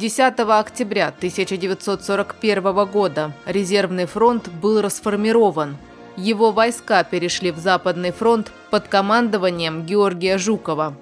10 0.00 0.40
октября 0.48 1.08
1941 1.08 2.86
года 2.86 3.32
резервный 3.44 4.06
фронт 4.06 4.48
был 4.48 4.80
расформирован. 4.80 5.76
Его 6.16 6.52
войска 6.52 7.04
перешли 7.04 7.50
в 7.50 7.58
Западный 7.58 8.10
фронт 8.10 8.50
под 8.70 8.88
командованием 8.88 9.84
Георгия 9.84 10.38
Жукова. 10.38 10.94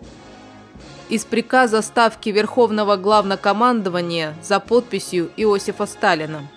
Из 1.08 1.24
приказа 1.24 1.80
Ставки 1.80 2.30
Верховного 2.30 2.96
Главнокомандования 2.96 4.34
за 4.42 4.58
подписью 4.58 5.30
Иосифа 5.36 5.86
Сталина. 5.86 6.48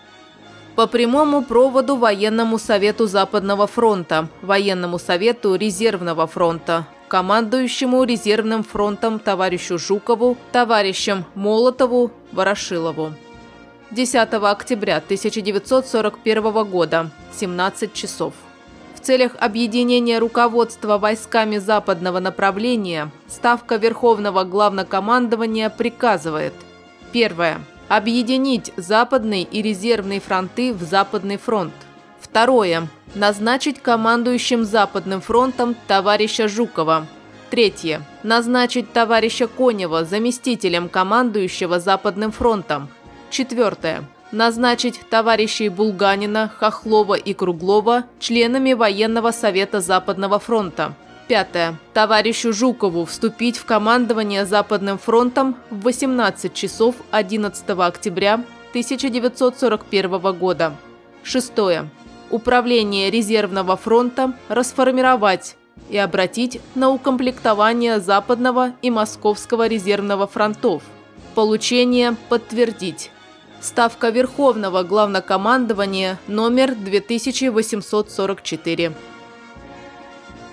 По 0.76 0.88
прямому 0.88 1.44
проводу 1.44 1.96
Военному 1.96 2.58
совету 2.58 3.06
Западного 3.06 3.68
фронта, 3.68 4.30
Военному 4.42 4.98
совету 4.98 5.54
Резервного 5.54 6.26
фронта, 6.26 6.88
командующему 7.12 8.06
резервным 8.06 8.64
фронтом 8.64 9.20
товарищу 9.20 9.78
Жукову, 9.78 10.38
товарищам 10.54 11.26
Молотову, 11.36 12.10
Ворошилову. 12.32 13.12
10 13.92 14.16
октября 14.32 14.96
1941 15.00 16.64
года, 16.64 17.10
17 17.34 17.92
часов. 17.92 18.34
В 18.96 19.02
целях 19.02 19.36
объединения 19.42 20.20
руководства 20.20 20.98
войсками 20.98 21.58
западного 21.58 22.22
направления 22.22 23.12
Ставка 23.28 23.76
Верховного 23.76 24.46
Главнокомандования 24.46 25.70
приказывает 25.70 26.54
Первое. 27.12 27.60
Объединить 27.90 28.72
Западный 28.78 29.44
и 29.44 29.62
Резервный 29.62 30.22
фронты 30.22 30.74
в 30.74 30.84
Западный 30.84 31.36
фронт. 31.36 31.74
Второе. 32.32 32.88
Назначить 33.14 33.82
командующим 33.82 34.64
Западным 34.64 35.20
фронтом 35.20 35.76
товарища 35.88 36.48
Жукова. 36.48 37.06
Третье. 37.50 38.04
Назначить 38.24 38.94
товарища 38.94 39.48
Конева 39.48 40.06
заместителем 40.06 40.88
командующего 40.88 41.82
Западным 41.82 42.32
фронтом. 42.32 42.88
Четвертое. 43.32 44.06
Назначить 44.32 45.02
товарищей 45.10 45.68
Булганина, 45.68 46.50
Хохлова 46.58 47.16
и 47.16 47.34
Круглова 47.34 48.06
членами 48.20 48.72
Военного 48.72 49.32
совета 49.32 49.82
Западного 49.82 50.40
фронта. 50.40 50.94
Пятое. 51.28 51.76
Товарищу 51.94 52.54
Жукову 52.54 53.04
вступить 53.04 53.58
в 53.58 53.66
командование 53.66 54.46
Западным 54.46 54.98
фронтом 54.98 55.58
в 55.70 55.82
18 55.82 56.54
часов 56.54 56.96
11 57.12 57.70
октября 57.72 58.36
1941 58.72 60.32
года. 60.40 60.78
Шестое 61.24 61.90
управление 62.32 63.12
резервного 63.12 63.78
фронта 63.78 64.34
расформировать 64.50 65.56
и 65.90 65.98
обратить 65.98 66.60
на 66.76 66.90
укомплектование 66.90 68.00
Западного 68.00 68.74
и 68.82 68.90
Московского 68.90 69.68
резервного 69.68 70.28
фронтов. 70.28 70.84
Получение 71.36 72.16
подтвердить. 72.30 73.12
Ставка 73.62 74.10
Верховного 74.10 74.84
Главнокомандования 74.84 76.20
номер 76.28 76.76
2844. 76.76 78.94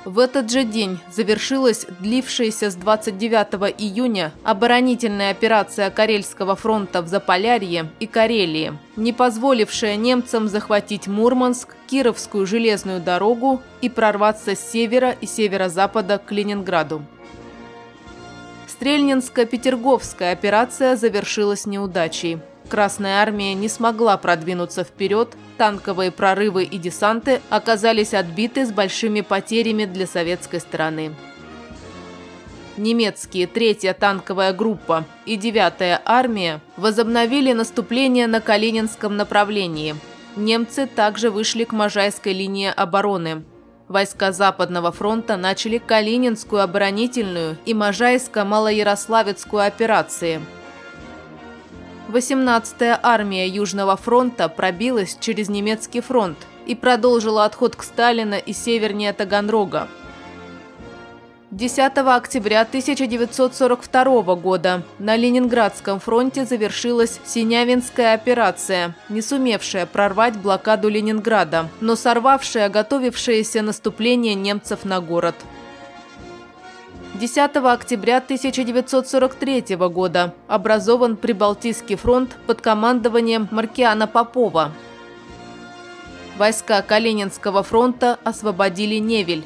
В 0.04 0.20
этот 0.20 0.50
же 0.50 0.64
день 0.64 0.98
завершилась 1.10 1.86
длившаяся 2.00 2.70
с 2.70 2.76
29 2.76 3.74
июня 3.78 4.32
оборонительная 4.44 5.30
операция 5.30 5.90
Карельского 5.90 6.56
фронта 6.56 7.02
в 7.02 7.08
Заполярье 7.08 7.90
и 8.00 8.06
Карелии, 8.06 8.78
не 8.96 9.12
позволившая 9.12 9.96
немцам 9.96 10.48
захватить 10.48 11.08
Мурманск, 11.08 11.76
Кировскую 11.88 12.46
железную 12.46 13.00
дорогу 13.00 13.60
и 13.80 13.88
прорваться 13.88 14.54
с 14.54 14.70
севера 14.70 15.10
и 15.20 15.26
северо-запада 15.26 16.20
к 16.24 16.30
Ленинграду. 16.32 17.02
Стрельнинско-Петерговская 18.68 20.32
операция 20.32 20.96
завершилась 20.96 21.66
неудачей. 21.66 22.38
Красная 22.68 23.22
армия 23.22 23.54
не 23.54 23.68
смогла 23.68 24.18
продвинуться 24.18 24.84
вперед, 24.84 25.34
танковые 25.56 26.10
прорывы 26.10 26.64
и 26.64 26.76
десанты 26.76 27.40
оказались 27.48 28.12
отбиты 28.12 28.66
с 28.66 28.72
большими 28.72 29.22
потерями 29.22 29.86
для 29.86 30.06
советской 30.06 30.60
стороны. 30.60 31.14
Немецкие 32.76 33.46
3-я 33.46 33.94
танковая 33.94 34.52
группа 34.52 35.06
и 35.24 35.36
9-я 35.36 36.00
армия 36.04 36.60
возобновили 36.76 37.52
наступление 37.52 38.26
на 38.26 38.40
Калининском 38.40 39.16
направлении. 39.16 39.96
Немцы 40.36 40.86
также 40.86 41.30
вышли 41.30 41.64
к 41.64 41.72
Можайской 41.72 42.34
линии 42.34 42.70
обороны. 42.70 43.44
Войска 43.88 44.30
Западного 44.30 44.92
фронта 44.92 45.38
начали 45.38 45.78
Калининскую 45.78 46.62
оборонительную 46.62 47.56
и 47.64 47.72
Можайско-Малоярославецкую 47.72 49.66
операции– 49.66 50.42
18-я 52.08 52.98
армия 53.02 53.46
Южного 53.46 53.96
фронта 53.96 54.48
пробилась 54.48 55.18
через 55.20 55.50
немецкий 55.50 56.00
фронт 56.00 56.38
и 56.66 56.74
продолжила 56.74 57.44
отход 57.44 57.76
к 57.76 57.82
Сталина 57.82 58.34
и 58.34 58.54
севернее 58.54 59.12
Таганрога. 59.12 59.88
10 61.50 61.98
октября 61.98 62.62
1942 62.62 64.34
года 64.36 64.82
на 64.98 65.16
Ленинградском 65.16 66.00
фронте 66.00 66.44
завершилась 66.46 67.20
Синявинская 67.24 68.14
операция, 68.14 68.94
не 69.08 69.20
сумевшая 69.20 69.84
прорвать 69.84 70.36
блокаду 70.38 70.88
Ленинграда, 70.88 71.68
но 71.80 71.94
сорвавшая 71.96 72.70
готовившееся 72.70 73.62
наступление 73.62 74.34
немцев 74.34 74.84
на 74.84 75.00
город. 75.00 75.36
10 77.18 77.56
октября 77.56 78.18
1943 78.18 79.74
года 79.90 80.34
образован 80.46 81.16
Прибалтийский 81.16 81.96
фронт 81.96 82.36
под 82.46 82.60
командованием 82.60 83.48
Маркиана 83.50 84.06
Попова. 84.06 84.70
Войска 86.36 86.80
Калининского 86.80 87.64
фронта 87.64 88.20
освободили 88.22 89.00
Невель. 89.00 89.42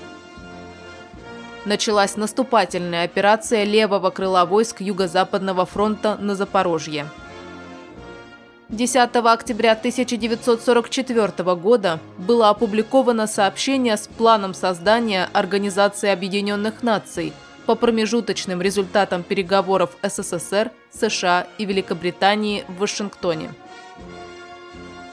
Началась 1.64 2.16
наступательная 2.16 3.04
операция 3.04 3.64
левого 3.64 4.10
крыла 4.10 4.44
войск 4.44 4.82
Юго-Западного 4.82 5.64
фронта 5.64 6.18
на 6.20 6.34
Запорожье. 6.34 7.06
10 8.68 9.16
октября 9.16 9.72
1944 9.72 11.54
года 11.54 12.00
было 12.18 12.50
опубликовано 12.50 13.26
сообщение 13.26 13.96
с 13.96 14.08
планом 14.08 14.52
создания 14.52 15.30
Организации 15.32 16.10
Объединенных 16.10 16.82
Наций– 16.82 17.32
по 17.66 17.74
промежуточным 17.74 18.60
результатам 18.60 19.22
переговоров 19.22 19.96
СССР, 20.02 20.70
США 20.90 21.46
и 21.58 21.64
Великобритании 21.64 22.64
в 22.68 22.78
Вашингтоне. 22.78 23.54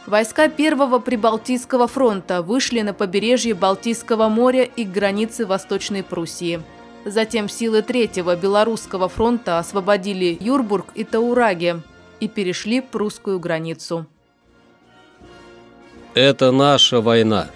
Войска 0.06 0.50
Первого 0.50 0.98
Прибалтийского 0.98 1.88
фронта 1.88 2.42
вышли 2.42 2.82
на 2.82 2.94
побережье 2.94 3.54
Балтийского 3.54 4.28
моря 4.28 4.64
и 4.64 4.84
к 4.84 4.92
границе 4.92 5.46
Восточной 5.46 6.02
Пруссии. 6.02 6.62
Затем 7.06 7.48
силы 7.48 7.84
Третьего 7.84 8.36
Белорусского 8.36 9.08
фронта 9.08 9.60
освободили 9.60 10.36
Юрбург 10.40 10.88
и 10.96 11.04
Таураги 11.04 11.82
и 12.20 12.28
перешли 12.28 12.82
прусскую 12.82 13.40
границу. 13.40 14.08
Это 16.16 16.52
наша 16.52 17.02
война. 17.02 17.48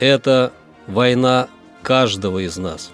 Это 0.00 0.52
война 0.88 1.48
каждого 1.82 2.44
из 2.44 2.56
нас. 2.56 2.90